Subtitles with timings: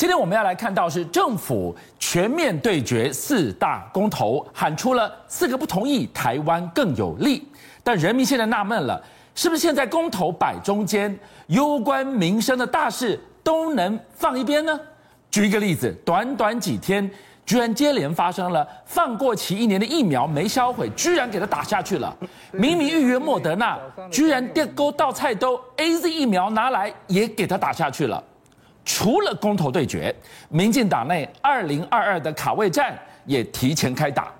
[0.00, 7.46] 今天我们要来看到是政府全面对决四大公投，喊出了四个不同意，台湾更有利。
[7.84, 8.98] 但人民现在纳闷了，
[9.34, 11.14] 是不是现在公投摆中间，
[11.48, 14.80] 攸关民生的大事都能放一边呢？
[15.30, 17.10] 举一个例子，短短几天，
[17.44, 22.16] 居然接连发生了放过期一年的疫苗没销毁，居然给他打下去了。
[22.52, 23.78] 明明预约莫德纳，
[24.10, 28.24] 居然电钩倒菜兜 AZ 疫苗拿来也给他打下去了。
[28.84, 30.14] 除了公投对决，
[30.48, 34.32] 民进党内二零二二的卡位战也提前开打。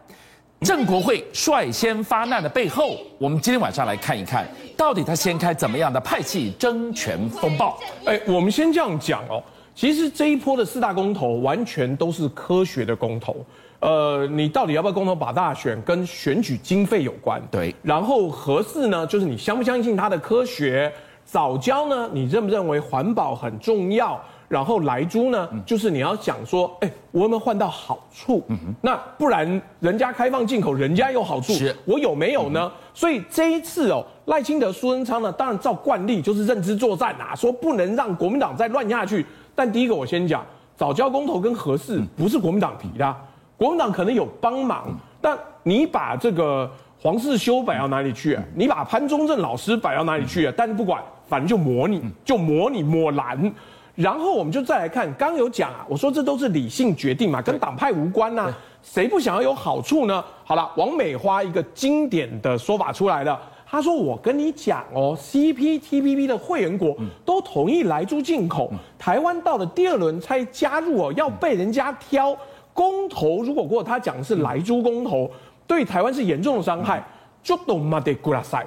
[0.60, 7.78] 郑国会率先发难的背后，我们今天晚上来看一看，到底他掀开怎么样的派系争权风暴？
[8.04, 9.42] 哎，我们先这样讲哦。
[9.74, 13.36] 其实这一波的四大公投完全都是科学的公投，
[13.78, 17.40] 呃，你到底要不要公投把大选跟选举经费有关？
[17.50, 17.74] 对。
[17.82, 20.92] 然后合适呢，就是你相不相信它的科学？
[21.24, 24.20] 早教呢，你认不认为环保很重要？
[24.50, 28.44] 然后来租呢，就是你要想说，哎，我有没有换到好处？
[28.80, 31.72] 那不然人家开放进口，人家有好处，是。
[31.84, 32.72] 我有没有呢？
[32.92, 39.24] 所以这一次哦，赖清德、苏贞昌呢，当然照惯例就是认知作战啊，说不能让国民党再乱下去。
[39.54, 40.44] 但第一个我先讲，
[40.76, 43.16] 早教公投跟核四不是国民党提的，啊，
[43.56, 44.88] 国民党可能有帮忙，
[45.20, 46.68] 但你把这个
[47.00, 48.42] 黄世修摆到哪里去啊？
[48.56, 50.52] 你把潘忠正老师摆到哪里去啊？
[50.56, 53.52] 但是不管，反正就模拟，就模拟抹蓝，
[54.00, 58.50] 然后我们就再来看，刚有讲啊，我说这都是理性决定嘛，跟党派无关呐，
[58.82, 60.24] 谁不想要有好处呢？
[60.42, 63.38] 好了，王美花一个经典的说法出来了。
[63.66, 72.34] 她说：“我跟你讲哦，CPTPP 的会员国都同意来猪进口，台湾到了第二轮才加入哦，要被人家挑
[72.72, 73.42] 公投。
[73.42, 75.30] 如果过他讲的是来猪公投，
[75.66, 77.04] 对台湾是严重的伤害。
[77.42, 78.00] 就懂吗？
[78.00, 78.66] 得过来塞。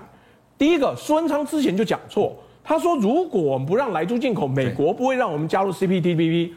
[0.57, 6.51] 第一个，苏文昌之前就讲错，他说如果我们不让莱猪进口，美国不会让我们加入 CPTPP。”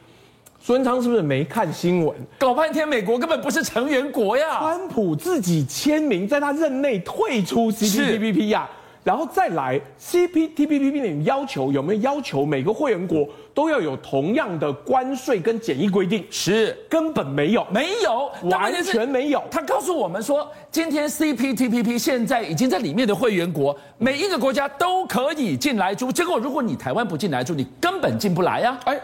[0.59, 2.17] 孙昌是不是没看新闻？
[2.39, 4.59] 搞半天，美国根本不是成员国呀！
[4.59, 8.69] 川普自己签名，在他任内退出 CPTPP 呀，
[9.07, 13.25] 然后再来 CPTPP 的要求有没有要求每个会员国
[13.55, 16.25] 都要有同样的关税跟检疫规定？
[16.29, 19.41] 是，根本没有，没有，完全没有。
[19.49, 26.11] 他告诉我们说，今天 CPTPP 现在已经在里面的会员国，每一个国家都可以进来住。
[26.11, 28.77] 结果如果你台湾不进来住，你根本进不来呀！
[28.87, 29.01] 哎，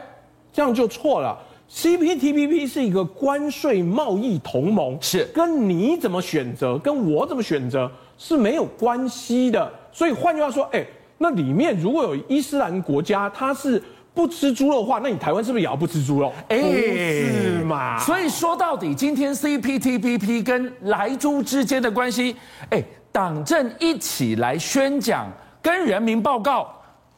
[0.53, 1.39] 这样就错了。
[1.71, 7.89] CPTPP 是一个关税贸易同盟，是跟你怎么选择，跟我怎么选择
[8.19, 9.73] 是没有关系的。
[9.93, 10.85] 所以换句话说，哎，
[11.19, 13.81] 那里面如果有伊斯兰国家，它是
[14.15, 16.33] 不吃猪肉的话，那你台湾是不是也要不吃猪肉？
[16.49, 17.99] 哎，是嘛？
[17.99, 22.35] 所以说到底，今天 CPTPP 跟莱猪之间的关系，
[22.71, 26.69] 哎，党政一起来宣讲，跟人民报告，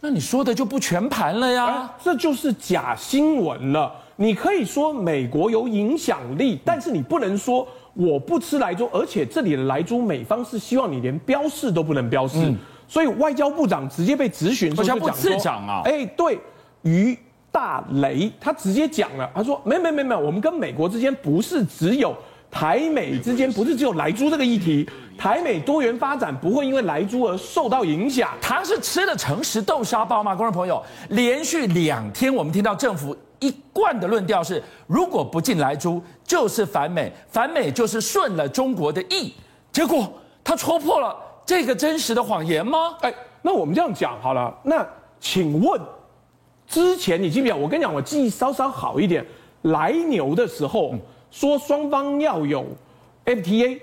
[0.00, 1.90] 那你说的就不全盘了呀？
[2.02, 3.92] 这就是假新闻了。
[4.16, 12.56] 你可以说美国有影响力，但是你不能说我不吃莱猪，而且这里的莱猪美方是希望你连标示都不能标示，嗯、
[12.88, 16.38] 所以外交部长直接被质询，外交部长啊，哎，对
[16.82, 17.16] 于
[17.52, 22.12] 大雷，他直接讲了，他说没没没没，我们跟美国之间不是只有
[22.50, 24.84] 台美之间不是只有莱猪这个议题，
[25.16, 28.30] 台美多元发展不会因为莱猪而受到影响。
[28.40, 30.34] 他是吃了诚实豆沙包吗？
[30.34, 33.16] 观众朋友，连续两天我们听到政府。
[33.40, 39.32] 一贯的论调是，如果不进莱猪，就是反美，反美就是顺了中国的意。
[39.70, 40.10] 结果
[40.42, 42.96] 他戳破了这个真实的谎言吗？
[43.00, 44.52] 哎，那我们这样讲好了。
[44.62, 44.86] 那
[45.20, 45.80] 请问，
[46.66, 47.56] 之前你记不记得？
[47.56, 49.24] 我跟你讲，我记忆稍稍好一点。
[49.62, 50.94] 来牛的时候
[51.30, 52.66] 说双方要有
[53.24, 53.80] FTA，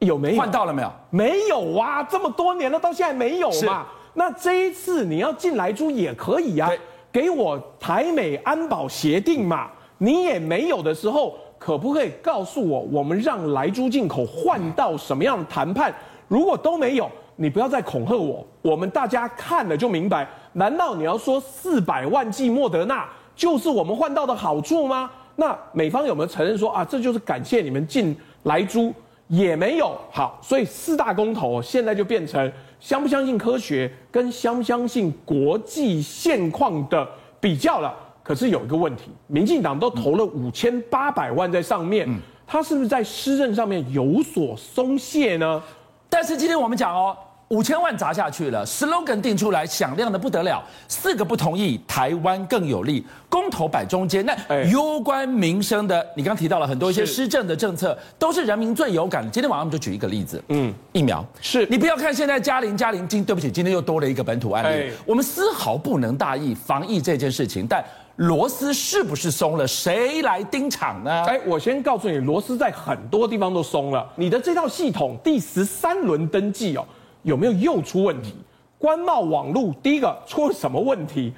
[0.00, 0.40] 有没有？
[0.40, 0.92] 换到了没有？
[1.10, 3.86] 没有啊，这么多年了，到现在没有嘛？
[4.14, 6.72] 那这一次你要进来猪也可以呀、啊。
[7.12, 15.92] 给我台美安保协定嘛，你也没有的时候，可不可以告诉我，我们让莱猪进口换到什么样的谈判？
[16.28, 20.28] 如果都没有，你不要再恐吓我，我们大家看了就明白。
[20.52, 25.10] 难道你要说四百万剂莫德纳就是我们换到的好处吗？
[25.36, 28.92] 那美方有没有承认说啊，这就是感谢你们进莱猪？
[29.28, 29.96] 也没有。
[30.10, 32.52] 好，所以四大公投现在就变成。
[32.78, 37.08] 相不相信科学跟相不相信国际现况的
[37.40, 37.92] 比较了，
[38.26, 42.08] 可是有一个问题，民进党都投了五千八百万在上面，
[42.44, 45.62] 他是不是在施政上面有所松懈呢？
[46.08, 47.16] 但是今天我们讲哦。
[47.50, 54.34] 五千万砸下去了，slogan 定出来响亮的不得了，四个不同意，台湾更有利，公投摆中间，那
[54.64, 59.30] 攸关民生的，你刚提到了很多一些施政的政策，都是人民最有感的。
[59.30, 61.64] 今天晚上我们就举一个例子，嗯，疫苗，是。
[61.66, 67.84] 你不要看现在嘉玲嘉玲今对不起，今天又多了一个本土案例，我们丝毫不能大意防疫这件事情，但
[68.16, 69.66] 螺丝是不是松了？
[69.66, 71.24] 谁来盯场呢？
[71.24, 74.10] 哎，我先告诉你，螺丝在很多地方都松了。
[74.16, 76.86] 你的这套系统第十三轮登记哦，
[77.22, 78.34] 有没有又出问题？
[78.78, 81.32] 官贸网路第一个出了什么问题？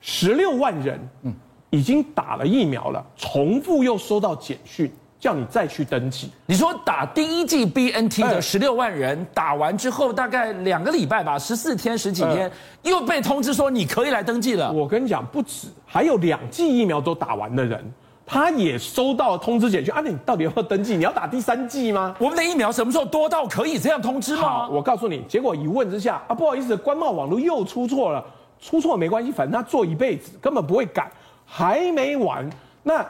[0.00, 1.34] 十六万人，嗯，
[1.70, 4.90] 已经打了疫苗了，重复又收到简讯。
[5.20, 6.30] 叫你再去登记。
[6.46, 12.50] 你说打第一剂 BNT 的十六万人打完之后，大概两个礼拜吧，十四天十几天，
[12.82, 14.72] 又被通知说你可以来登记了。
[14.72, 17.84] 我跟你讲，不止，还有两剂疫苗都打完的人，
[18.24, 19.92] 他也收到了通知简讯。
[19.92, 20.96] 啊，你到底要不要登记？
[20.96, 22.16] 你要打第三剂吗？
[22.18, 24.42] 我们的疫苗什么时候多到可以这样通知吗？
[24.42, 28.24] 好，我告诉你，结果一问之下，啊，不好意思，官贸网络又出错了。
[28.58, 31.10] 出错没关系，反正他做一辈子，根本不会改。
[31.44, 32.48] 还没完，
[32.82, 33.04] 那。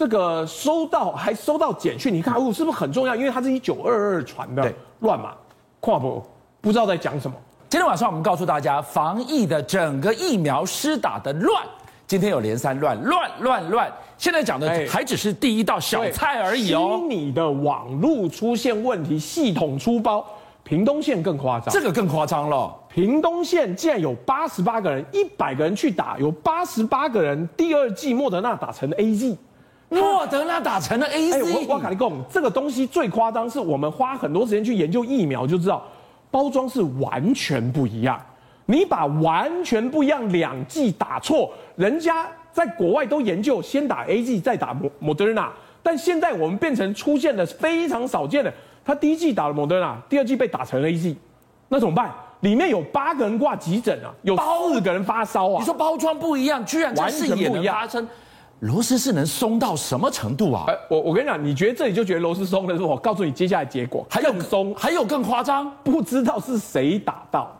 [0.00, 3.14] 这个收到还收到简讯，你看哦，是不是很重要？
[3.14, 5.34] 因为它是一九二二传的乱码，
[5.78, 6.24] 跨不
[6.58, 7.36] 不知道在讲什么。
[7.68, 11.62] 今天晚上我们告诉大家，防疫的整个疫苗施打的乱，
[12.06, 13.92] 今天有连三乱乱乱乱。
[14.16, 17.02] 现在讲的还只是第一道小菜而已哦。
[17.06, 20.24] 你的网路出现问题，系统出包，
[20.64, 22.74] 屏东县更夸张，这个更夸张了。
[22.88, 29.36] 屏东县竟然有八十八个人，一百个人去打，有八十八个人第二季莫德纳打成了 AZ。
[30.00, 35.84] 莫德纳打成了 AZ，哎，我我跟你讲，这个东西最夸张，是我们花很多时间去研究疫苗，就知道
[36.30, 38.20] 包装是完全不一样。
[38.66, 45.52] 你把完全不一样两剂打错，人家在国外都研究先打 AZ 再打莫莫德纳，
[45.82, 48.54] 但现在我们变成出现了非常少见的，
[48.84, 51.16] 他第一剂打了莫德纳，第二剂被打成了 AZ，
[51.68, 52.14] 那怎么办？
[52.42, 55.56] 里面有八个人挂急诊啊，有四个人发烧啊。
[55.58, 57.76] 你说包装不一样，居然完全不一样。
[58.60, 60.66] 螺丝是能松到什么程度啊？
[60.88, 67.50] 我我跟你讲，你觉得这里就觉得螺丝松了，是我告诉你接下来结果还有松，还有更夸张，不知道是谁打到，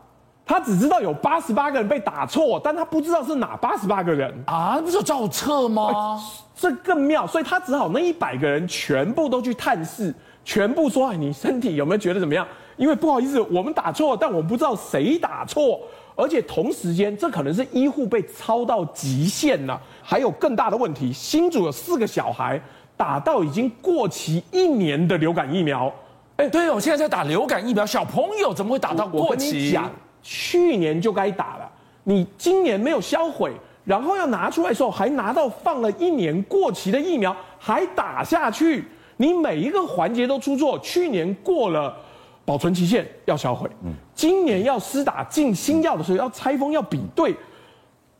[0.44, 4.78] 他只知道有八十八个人被打错，但他不知道是哪八十八个人啊？
[4.78, 6.20] 不是有照册吗？
[6.54, 10.14] 这更妙，所以他只好那一百个人全部都去探视，
[10.44, 12.46] 全部说，哎，你身体有没有觉得怎么样？
[12.76, 15.80] 因为不好意思，我们打错，但我们不知道谁打错。
[16.14, 19.80] 而且同时间，这可能是医护被超到极限了。
[20.02, 22.60] 还有更大的问题，新竹有四个小孩
[22.96, 25.90] 打到已经过期一年的流感疫苗。
[26.36, 29.26] 哎，对哦，我现在在打流感疫苗，小朋友怎么会打到过期？
[29.26, 29.90] 我跟你讲，
[30.22, 31.70] 去年就该打了，
[32.04, 33.52] 你今年没有销毁，
[33.84, 38.84] 然后要拿出来的时候，还拿到放了一年过期的疫苗，还打下去，
[39.16, 40.78] 你每一个环节都出错。
[40.80, 41.96] 去年过了。
[42.44, 43.70] 保存期限要销毁，
[44.12, 47.32] 今年要施打进新药的时候要拆封要比对，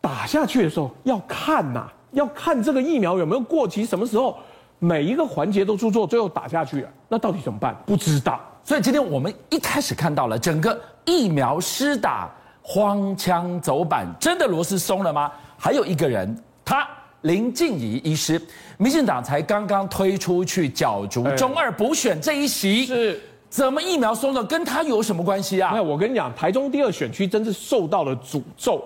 [0.01, 4.39] 打下去的时候要看呐、啊，要看这个疫苗有没有过期，什么时候
[4.79, 7.77] 每一个环节都出错，最后打下去了，那到底怎么办？
[7.85, 8.41] 不知道。
[8.63, 12.31] 所以今天我们一开始看到了整个疫苗施打
[12.63, 15.33] 荒腔走板，真的螺丝松了吗？
[15.59, 16.87] 还有一个人，他
[17.23, 18.41] 林静怡医师，
[18.79, 23.21] 民进党才刚刚推出去角逐中二补选这一席是。
[23.51, 24.43] 怎么疫苗松了？
[24.45, 25.73] 跟他有什么关系啊？
[25.75, 28.81] 那我跟你讲，台中第二选区真是受到了诅咒。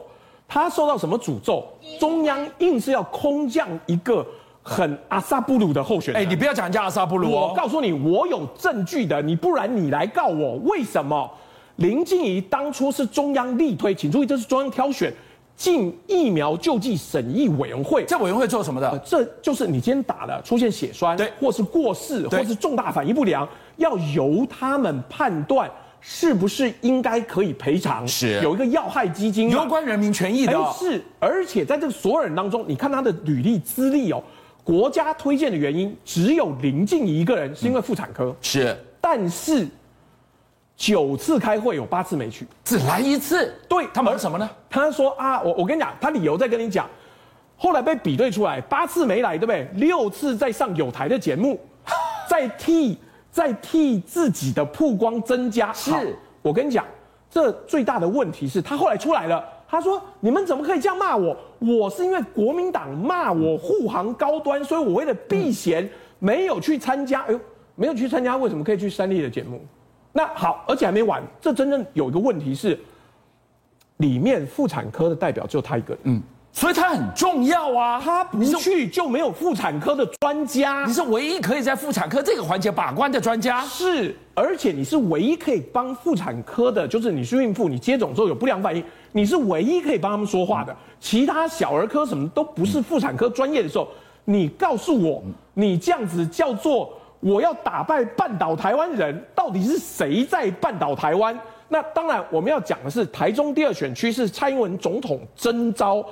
[0.48, 1.62] 他受到什么诅咒？
[2.00, 4.26] 中央硬是要空降一个
[4.62, 6.22] 很阿萨布鲁的候选人。
[6.22, 7.48] 哎，你不要讲人家阿萨布鲁哦。
[7.50, 9.20] 我告诉你，我有证据的。
[9.20, 11.30] 你不然你来告我，为什么？
[11.76, 15.12] 林静怡当初是中央力推，请注意，这是中央挑选。
[15.56, 18.90] 进疫苗救济审议委员会，这委员会做什么的？
[18.90, 28.06] 呃，这就是你今天打了出现血栓，对，或是过世，或是重大反应不良，要由他们判断是不是应该可以赔偿。
[28.06, 30.52] 是，有一个要害基金，有关人民权益的。
[30.78, 34.22] 是，而且在这个所有人当中，你看他的履历资历哦，
[34.62, 38.26] 国家推荐的原因只有林静仪一个人，是因为妇产科。
[38.26, 39.66] 嗯、是，但是。
[40.76, 43.54] 九次开会有八次没去，只来一次。
[43.68, 44.50] 对，他忙什么呢？
[44.68, 46.90] 他说啊，我我跟你讲，他理由在跟你讲。
[47.56, 49.68] 后来被比对出来，八次没来，对不对？
[49.74, 51.60] 六次在上有台的节目，
[52.28, 52.98] 在替
[53.34, 55.72] 在替自己的曝光增加。
[55.72, 56.86] 是，我跟你讲，
[57.28, 61.36] 这最大的问题是他后来出来了，他说你们怎么可以这样骂我？
[61.58, 67.22] 我是因为国民党骂我护航高端，所以我为了避嫌没有去参加。
[67.22, 67.40] 哎呦，
[67.74, 69.60] 没有去参加，为什么可以去三立的节目？
[70.12, 72.78] 那好，而且还没完，这真正有一个问题是，
[73.96, 76.22] 里面妇产科的代表只有他一个人，嗯，
[76.56, 93.88] 所以他很重要啊，他不去就没有妇产科的专家，你是唯一可以在妇产科这个环节把关的专家，是，而且你是唯一可以帮妇产科的，就是你是孕妇，你接种之后有不良反应，你是唯一可以帮他们说话的，嗯、其他小儿科什么都不是妇产科专业的时候，
[94.24, 95.20] 你告诉我，
[95.54, 96.92] 你这样子叫做。
[97.20, 101.34] 我要打败半岛台湾人，到底是谁在半岛台湾？
[101.68, 106.04] 那当然，我们要讲的是台中第二选区是蔡英文总统征召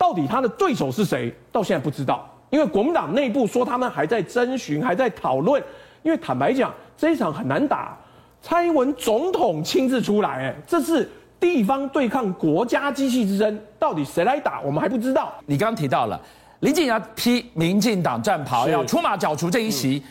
[0.00, 5.62] 到底他的对手是谁，到现在不知道，因为国民党内部说他们还在征询，还在讨论。
[6.02, 7.94] 因为坦白讲，这一场很难打，
[8.40, 11.06] 蔡英文总统亲自出来，哎，这是
[11.38, 15.34] 地方对抗国家机器之争，到底谁来打，我们还不知道。
[15.44, 16.18] 你刚刚提到了
[16.60, 20.02] 林进阳披民进党战袍要出马角逐这一席。
[20.02, 20.10] 嗯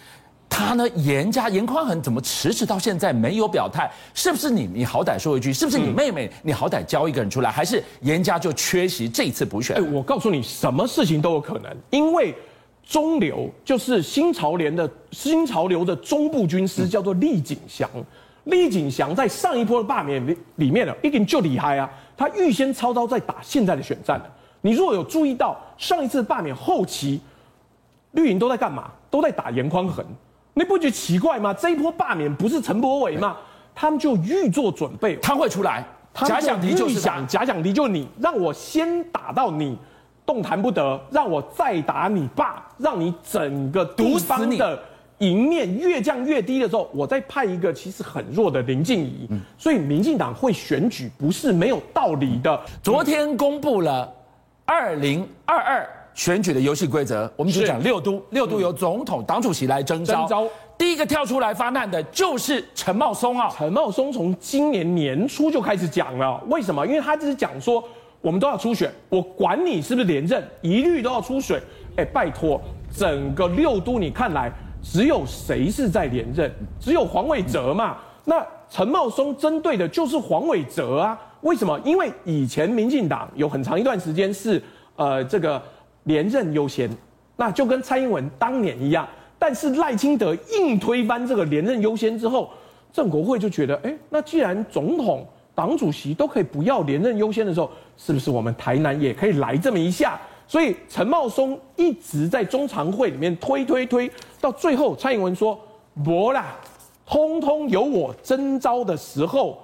[0.50, 0.90] 他呢？
[0.96, 3.90] 严家严宽恒怎么迟迟到现在没有表态？
[4.14, 4.68] 是不是你？
[4.74, 6.30] 你好歹说一句，是不是你妹妹？
[6.42, 9.78] 你好歹交一个人出来，还是严家就缺席这一次补选？
[9.78, 12.36] 哎，我告诉你，什么事情都有可能，因为
[12.86, 17.90] 中流就是新潮联的新潮流的中部军师叫做厉景祥，
[18.46, 21.90] 厉景祥在上一波的罢免里里面呢，一定就厉害啊！
[22.18, 24.26] 他预先操刀在打现在的选战了。
[24.62, 27.22] 你如果有注意到上一次罢免后期，
[28.12, 28.92] 绿营都在干嘛？
[29.10, 30.04] 都在打严宽恒。
[30.60, 31.54] 你不觉得奇怪吗？
[31.54, 33.38] 这一波罢免不是陈柏伟吗？
[33.74, 35.82] 他们就预做准备，他会出来。
[36.14, 39.78] 假想敌就是想，假想敌就是你，让我先打到你
[40.26, 44.78] 动弹不得，让我再打你爸，让你整个地方的
[45.20, 49.28] 赢面越降越低的时候，我再派一个其实很弱的林静怡。
[49.30, 52.60] 嗯，所以民进党会选举不是没有道理的。
[52.84, 54.14] 昨天公布了
[54.66, 55.90] 二零二二。
[56.14, 60.16] 选举的游戏规则，我们只讲六都，六都由总统、党主席来征召。
[60.16, 60.48] 征召
[60.78, 63.50] 第一个跳出来发难的就是陈茂松啊！
[63.58, 66.86] 陈茂松从今年年初就开始讲了，为什么？
[66.88, 67.84] 因为他只是讲说，
[68.22, 71.62] 我们都要出选，我管你是不是连任，一律都要出选。
[71.98, 72.62] 哎，拜托，
[72.96, 74.50] 整个六都你看来，
[74.82, 76.50] 只有谁是在连任？
[76.80, 77.98] 只有黄伟哲嘛。
[78.24, 81.20] 那陈茂松针对的就是黄伟哲啊？
[81.42, 81.78] 为什么？
[81.84, 84.62] 因为以前民进党有很长一段时间是，
[84.96, 85.62] 呃，这个。
[86.04, 86.90] 连任优先，
[87.36, 89.08] 那就跟蔡英文当年一样。
[89.38, 92.50] 但是赖清德硬推翻这个连任优先之后，
[92.92, 95.26] 正国会就觉得，哎，那既然总统、
[95.56, 100.20] 党主席都可以不要连任优先的时候，是不是我们台南也可以来这么一下？
[100.48, 105.58] 所以陈茂松一直在中常会里面推推推，到最后蔡英文说，
[106.04, 106.58] 不啦，
[107.06, 109.60] 通通有我征召的时候。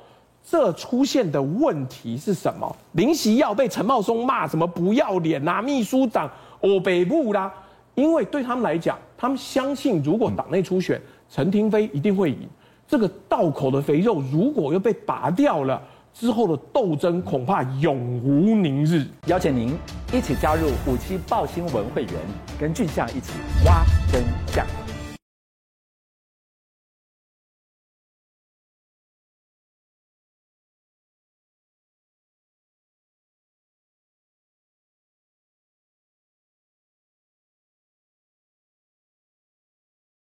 [0.48, 2.76] 这出现的问题是什么？
[2.92, 5.62] 林锡耀被陈茂松骂什么不要脸呐、啊？
[5.62, 6.30] 秘书长
[6.62, 7.52] 哦北部啦，
[7.96, 12.48] 因为对他们来讲，他们相信如果党内初选，陈廷飞一定会赢。
[12.88, 15.82] 这个道口的肥肉如果又被拔掉了，
[16.14, 19.08] 之后的斗争恐怕永无宁日。
[19.26, 19.76] 邀请您
[20.14, 22.14] 一起加入五七报新闻会员，
[22.60, 23.32] 跟俊相一起
[23.66, 23.84] 挖。